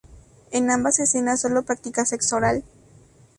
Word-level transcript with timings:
En 0.49 0.71
ambas 0.71 0.99
escenas 0.99 1.41
solo 1.41 1.61
practica 1.61 2.05
sexo 2.07 2.37
oral. 2.37 2.63